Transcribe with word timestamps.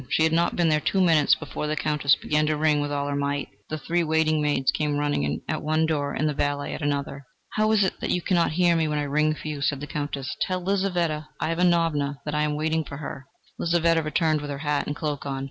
She 0.09 0.23
had 0.23 0.33
not 0.33 0.55
been 0.55 0.69
there 0.69 0.79
two 0.79 0.99
minutes, 0.99 1.35
before 1.35 1.67
the 1.67 1.75
Countess 1.75 2.15
began 2.15 2.47
to 2.47 2.57
ring 2.57 2.79
with 2.81 2.91
all 2.91 3.07
her 3.07 3.15
might. 3.15 3.49
The 3.69 3.77
three 3.77 4.03
waiting 4.03 4.41
maids 4.41 4.71
came 4.71 4.97
running 4.97 5.21
in 5.21 5.43
at 5.47 5.61
one 5.61 5.85
door 5.85 6.13
and 6.13 6.27
the 6.27 6.33
valet 6.33 6.73
at 6.73 6.81
another. 6.81 7.23
"How 7.51 7.71
is 7.71 7.83
it 7.83 7.99
that 8.01 8.09
you 8.09 8.19
cannot 8.19 8.53
hear 8.53 8.75
me 8.75 8.87
when 8.87 8.97
I 8.97 9.03
ring 9.03 9.35
for 9.35 9.47
you?" 9.47 9.61
said 9.61 9.79
the 9.79 9.85
Countess. 9.85 10.35
"Tell 10.41 10.59
Lizaveta 10.59 11.27
Ivanovna 11.39 12.17
that 12.25 12.33
I 12.33 12.41
am 12.41 12.55
waiting 12.55 12.83
for 12.83 12.97
her." 12.97 13.27
Lizaveta 13.59 14.01
returned 14.01 14.41
with 14.41 14.49
her 14.49 14.57
hat 14.57 14.87
and 14.87 14.95
cloak 14.95 15.27
on. 15.27 15.39